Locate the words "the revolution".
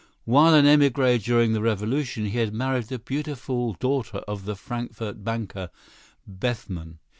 1.53-2.25